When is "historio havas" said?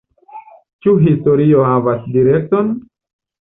1.07-2.09